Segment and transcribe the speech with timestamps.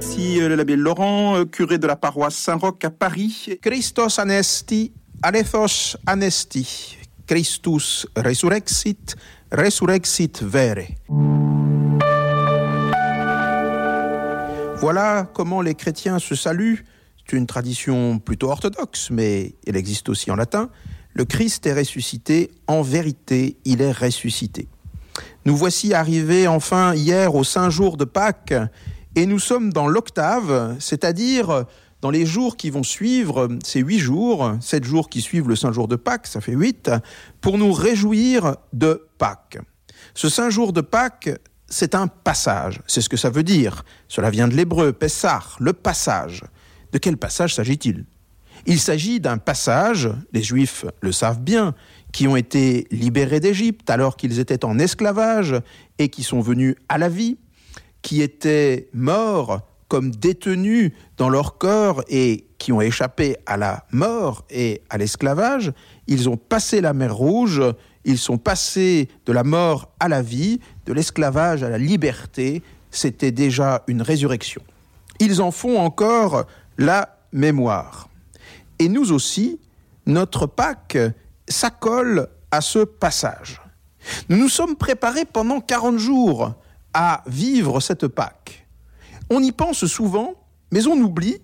[0.00, 3.58] Ici euh, l'abbé Laurent, euh, curé de la paroisse Saint-Roch à Paris.
[3.60, 6.96] Christos anesti, alethos anesti.
[7.26, 9.16] Christus resurrexit,
[9.52, 10.86] resurrexit vere.
[14.76, 16.84] Voilà comment les chrétiens se saluent.
[17.26, 20.70] C'est une tradition plutôt orthodoxe, mais elle existe aussi en latin.
[21.12, 24.68] Le Christ est ressuscité, en vérité, il est ressuscité.
[25.44, 28.54] Nous voici arrivés enfin hier au Saint Jour de Pâques,
[29.14, 31.64] et nous sommes dans l'octave, c'est-à-dire
[32.00, 35.72] dans les jours qui vont suivre, ces huit jours, sept jours qui suivent le Saint
[35.72, 36.90] Jour de Pâques, ça fait huit,
[37.40, 39.58] pour nous réjouir de Pâques.
[40.14, 41.30] Ce Saint Jour de Pâques,
[41.68, 43.84] c'est un passage, c'est ce que ça veut dire.
[44.06, 46.44] Cela vient de l'hébreu, Pessah, le passage.
[46.92, 48.06] De quel passage s'agit-il?
[48.66, 51.74] Il s'agit d'un passage, les Juifs le savent bien,
[52.12, 55.56] qui ont été libérés d'Égypte alors qu'ils étaient en esclavage
[55.98, 57.36] et qui sont venus à la vie,
[58.02, 64.44] qui étaient morts comme détenus dans leur corps et qui ont échappé à la mort
[64.50, 65.72] et à l'esclavage,
[66.06, 67.62] ils ont passé la mer Rouge,
[68.04, 73.32] ils sont passés de la mort à la vie, de l'esclavage à la liberté, c'était
[73.32, 74.62] déjà une résurrection.
[75.20, 76.46] Ils en font encore
[76.76, 78.08] la mémoire.
[78.78, 79.58] Et nous aussi,
[80.06, 80.98] notre Pâques
[81.48, 83.60] s'accole à ce passage.
[84.28, 86.54] Nous nous sommes préparés pendant 40 jours
[86.94, 88.66] à vivre cette Pâques.
[89.30, 90.34] On y pense souvent,
[90.72, 91.38] mais on oublie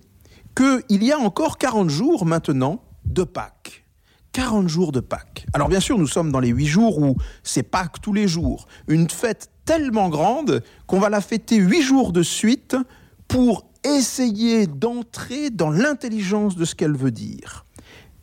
[0.55, 3.85] qu'il y a encore 40 jours maintenant de Pâques.
[4.31, 5.45] 40 jours de Pâques.
[5.53, 8.67] Alors bien sûr, nous sommes dans les 8 jours où c'est Pâques tous les jours.
[8.87, 12.75] Une fête tellement grande qu'on va la fêter 8 jours de suite
[13.27, 17.64] pour essayer d'entrer dans l'intelligence de ce qu'elle veut dire.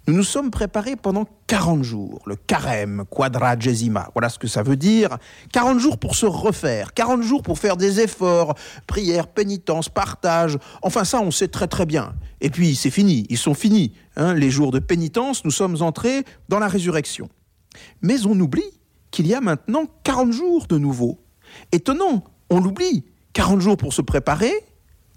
[0.08, 4.75] Nous nous sommes préparés pendant 40 jours, le carême, quadragesima, voilà ce que ça veut
[4.75, 5.17] dire.
[5.53, 8.56] 40 jours pour se refaire, 40 jours pour faire des efforts,
[8.89, 12.14] prière, pénitence, partage, enfin ça on sait très très bien.
[12.41, 16.25] Et puis c'est fini, ils sont finis, hein, les jours de pénitence, nous sommes entrés
[16.48, 17.28] dans la résurrection.
[18.00, 18.80] Mais on oublie
[19.12, 21.20] qu'il y a maintenant 40 jours de nouveau.
[21.70, 23.05] Étonnant, on l'oublie,
[23.35, 24.52] 40 jours pour se préparer,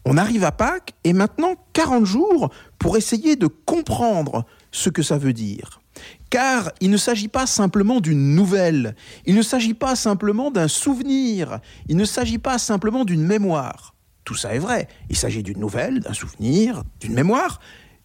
[0.06, 2.50] on arrive à Pâques et maintenant 40 jours
[2.80, 5.82] pour essayer de comprendre ce que ça veut dire.
[6.30, 8.96] Car il ne s'agit pas simplement d'une nouvelle,
[9.26, 13.96] il ne s'agit pas simplement d'un souvenir, il ne s'agit pas simplement d'une mémoire.
[14.26, 17.60] Tout ça est vrai, il s'agit d'une nouvelle, d'un souvenir, d'une mémoire,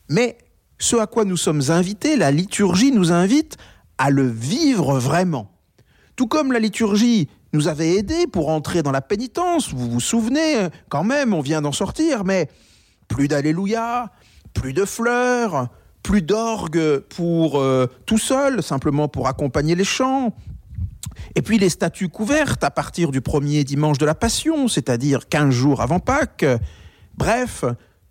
[0.09, 0.39] mais
[0.79, 3.57] ce à quoi nous sommes invités, la liturgie nous invite
[3.99, 5.51] à le vivre vraiment.
[6.17, 10.69] Tout comme la liturgie nous avait aidés pour entrer dans la pénitence, vous vous souvenez,
[10.89, 12.49] quand même, on vient d'en sortir, mais
[13.09, 14.11] plus d'Alléluia,
[14.55, 15.69] plus de fleurs,
[16.03, 20.35] plus d'orgue pour euh, tout seul, simplement pour accompagner les chants.
[21.35, 25.51] Et puis les statues couvertes à partir du premier dimanche de la Passion, c'est-à-dire 15
[25.51, 26.47] jours avant Pâques.
[27.17, 27.65] Bref,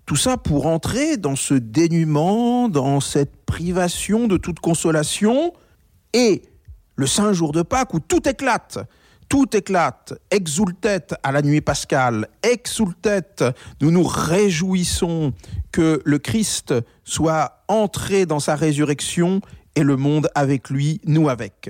[0.06, 5.54] tout ça pour entrer dans ce dénuement, dans cette privation de toute consolation,
[6.14, 6.44] et
[6.96, 8.80] le Saint Jour de Pâques où tout éclate,
[9.30, 15.34] tout éclate, exultet à la nuit pascale, exultet, nous nous réjouissons
[15.72, 16.74] que le Christ
[17.04, 19.42] soit entré dans sa résurrection
[19.76, 21.70] et le monde avec lui, nous avec.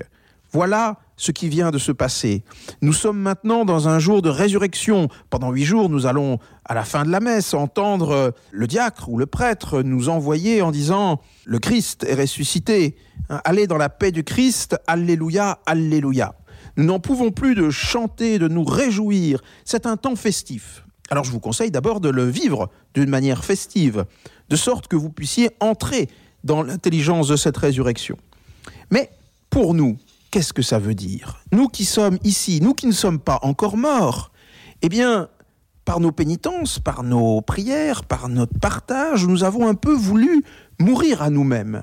[0.52, 2.42] Voilà ce qui vient de se passer.
[2.80, 5.08] Nous sommes maintenant dans un jour de résurrection.
[5.28, 9.18] Pendant huit jours, nous allons, à la fin de la messe, entendre le diacre ou
[9.18, 12.96] le prêtre nous envoyer en disant Le Christ est ressuscité.
[13.28, 14.76] Allez dans la paix du Christ.
[14.86, 16.34] Alléluia, Alléluia.
[16.80, 19.42] Nous n'en pouvons plus de chanter, de nous réjouir.
[19.66, 20.82] C'est un temps festif.
[21.10, 24.06] Alors je vous conseille d'abord de le vivre d'une manière festive,
[24.48, 26.08] de sorte que vous puissiez entrer
[26.42, 28.16] dans l'intelligence de cette résurrection.
[28.90, 29.10] Mais
[29.50, 29.98] pour nous,
[30.30, 31.44] qu'est-ce que ça veut dire?
[31.52, 34.32] Nous qui sommes ici, nous qui ne sommes pas encore morts,
[34.80, 35.28] eh bien,
[35.84, 40.42] par nos pénitences, par nos prières, par notre partage, nous avons un peu voulu
[40.78, 41.82] mourir à nous-mêmes.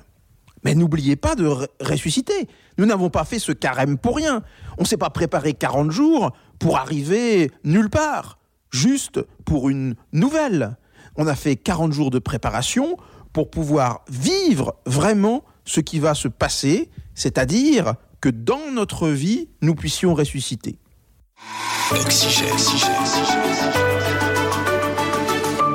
[0.64, 1.48] Mais n'oubliez pas de
[1.82, 2.48] ressusciter.
[2.78, 4.44] Nous n'avons pas fait ce carême pour rien.
[4.78, 8.40] On ne s'est pas préparé 40 jours pour arriver nulle part,
[8.72, 10.78] juste pour une nouvelle.
[11.16, 12.98] On a fait 40 jours de préparation
[13.34, 19.76] pour pouvoir vivre vraiment ce qui va se passer, c'est-à-dire que dans notre vie, nous
[19.76, 20.80] puissions ressusciter.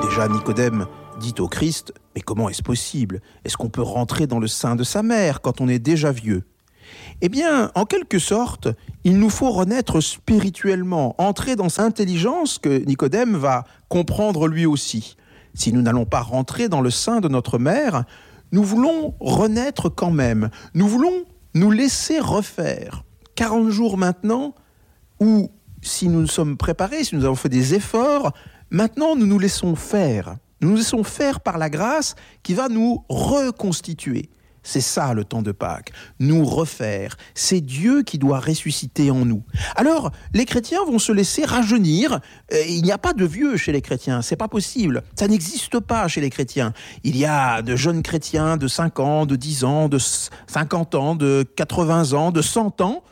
[0.03, 0.87] Déjà, Nicodème
[1.23, 3.23] dit au Christ, mais comment est-ce possible?
[3.45, 6.43] Est-ce qu'on peut rentrer dans le sein de sa mère quand on est déjà vieux?
[7.23, 8.69] Eh bien, en quelque sorte,
[9.05, 15.17] il nous faut renaître spirituellement, entrer dans cette intelligence que Nicodème va comprendre lui aussi.
[15.55, 18.05] Si nous n'allons pas rentrer dans le sein de notre mère,
[18.51, 20.51] nous voulons renaître quand même.
[20.75, 23.05] Nous voulons nous laisser refaire.
[23.37, 24.55] 40 jours maintenant
[25.21, 28.33] où, si nous nous sommes préparés, si nous avons fait des efforts,
[28.73, 30.37] Maintenant, nous nous laissons faire.
[30.63, 34.31] Nous laissons faire par la grâce qui va nous reconstituer.
[34.63, 37.17] C'est ça le temps de Pâques, nous refaire.
[37.35, 39.43] C'est Dieu qui doit ressusciter en nous.
[39.75, 42.21] Alors, les chrétiens vont se laisser rajeunir.
[42.53, 45.03] Euh, il n'y a pas de vieux chez les chrétiens, c'est pas possible.
[45.19, 46.73] Ça n'existe pas chez les chrétiens.
[47.03, 51.17] Il y a de jeunes chrétiens de 5 ans, de 10 ans, de 50 ans,
[51.17, 53.03] de 80 ans, de 100 ans.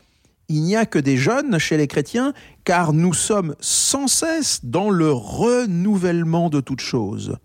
[0.51, 2.33] Il n'y a que des jeunes chez les chrétiens,
[2.65, 7.37] car nous sommes sans cesse dans le renouvellement de toutes choses.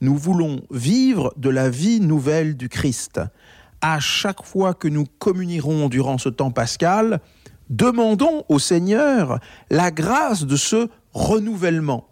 [0.00, 3.20] Nous voulons vivre de la vie nouvelle du Christ
[3.80, 7.20] à chaque fois que nous communierons durant ce temps pascal,
[7.70, 12.06] demandons au Seigneur la grâce de ce renouvellement.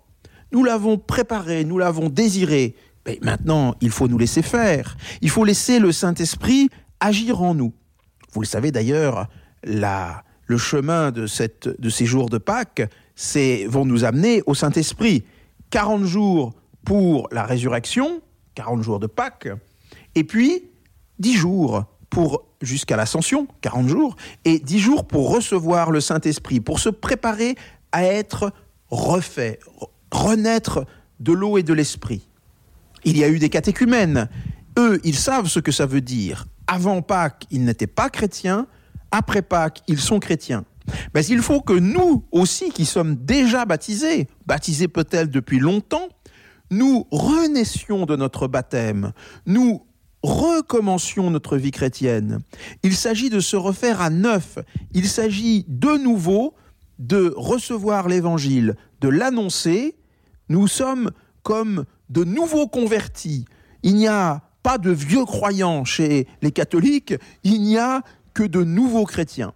[0.51, 2.75] Nous l'avons préparé, nous l'avons désiré,
[3.07, 4.97] mais maintenant il faut nous laisser faire.
[5.21, 6.69] Il faut laisser le Saint-Esprit
[6.99, 7.73] agir en nous.
[8.33, 9.29] Vous le savez d'ailleurs,
[10.47, 12.83] le chemin de, ces jours de Pâques
[13.69, 15.25] vont nous amener au Saint-Esprit.
[15.71, 16.53] 40 jours
[16.85, 18.21] pour la résurrection,
[18.55, 19.49] 40 jours de Pâques,
[20.15, 20.65] et puis
[21.19, 26.79] dix jours pour jusqu'à l'ascension, 40 jours, et dix jours pour recevoir le Saint-Esprit, pour
[26.79, 27.57] se préparer
[27.91, 28.53] à être
[28.91, 29.59] refait,
[30.11, 30.85] renaître
[31.21, 32.29] de l'eau et de l'esprit.
[33.05, 34.29] Il y a eu des catéchumènes.
[34.79, 36.47] Eux, ils savent ce que ça veut dire.
[36.67, 38.67] Avant Pâques, ils n'étaient pas chrétiens.
[39.13, 40.65] Après Pâques, ils sont chrétiens.
[41.15, 46.09] Mais il faut que nous aussi, qui sommes déjà baptisés, baptisés peut-être depuis longtemps,
[46.71, 49.13] nous renaissions de notre baptême,
[49.47, 49.87] nous
[50.23, 52.39] recommencions notre vie chrétienne.
[52.83, 54.59] Il s'agit de se refaire à neuf.
[54.95, 56.55] Il s'agit de nouveau
[56.99, 59.97] de recevoir l'évangile, de l'annoncer.
[60.49, 61.11] Nous sommes
[61.43, 63.45] comme de nouveaux convertis.
[63.83, 68.03] Il n'y a pas de vieux croyants chez les catholiques, il n'y a
[68.35, 69.55] que de nouveaux chrétiens.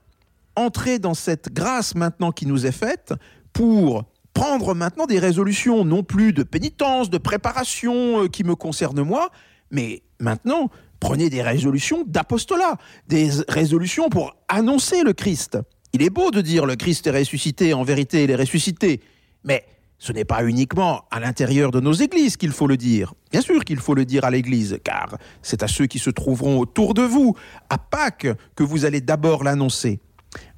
[0.54, 3.12] Entrez dans cette grâce maintenant qui nous est faite
[3.52, 9.02] pour prendre maintenant des résolutions, non plus de pénitence, de préparation euh, qui me concernent
[9.02, 9.30] moi,
[9.70, 10.68] mais maintenant,
[11.00, 12.76] prenez des résolutions d'apostolat,
[13.08, 15.58] des résolutions pour annoncer le Christ.
[15.92, 19.00] Il est beau de dire le Christ est ressuscité, en vérité il est ressuscité,
[19.44, 19.64] mais
[19.98, 23.14] ce n'est pas uniquement à l'intérieur de nos églises qu'il faut le dire.
[23.32, 26.58] Bien sûr qu'il faut le dire à l'église, car c'est à ceux qui se trouveront
[26.58, 27.34] autour de vous,
[27.70, 30.00] à Pâques, que vous allez d'abord l'annoncer.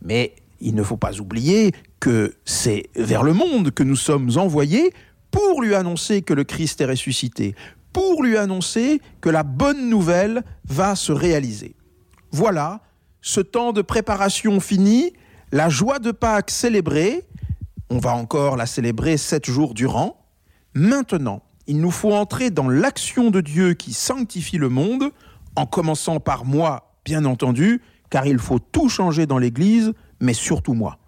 [0.03, 4.93] Mais il ne faut pas oublier que c'est vers le monde que nous sommes envoyés
[5.31, 7.55] pour lui annoncer que le Christ est ressuscité,
[7.93, 11.75] pour lui annoncer que la bonne nouvelle va se réaliser.
[12.33, 12.81] Voilà,
[13.21, 15.13] ce temps de préparation fini,
[15.53, 17.25] la joie de Pâques célébrée,
[17.91, 20.25] on va encore la célébrer sept jours durant.
[20.75, 25.11] Maintenant, il nous faut entrer dans l'action de Dieu qui sanctifie le monde,
[25.57, 27.81] en commençant par moi, bien entendu,
[28.11, 30.99] car il faut tout changer dans l'Église, mais surtout moi.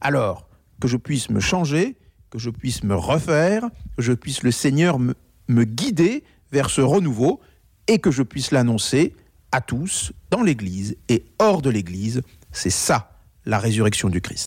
[0.00, 0.48] Alors,
[0.80, 1.96] que je puisse me changer,
[2.30, 5.14] que je puisse me refaire, que je puisse le Seigneur me,
[5.48, 7.40] guider vers ce renouveau
[7.86, 9.14] et que je puisse l'annoncer
[9.50, 12.22] à tous dans l'Église et hors de l'Église.
[12.52, 14.36] C'est ça la résurrection du Christ.